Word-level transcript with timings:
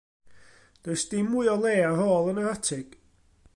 Does 0.83 1.03
dim 1.11 1.27
mwy 1.33 1.51
o 1.53 1.57
le 1.65 1.75
ar 1.91 2.01
ôl 2.09 2.31
yn 2.31 2.43
yr 2.45 2.51
atig. 2.55 2.99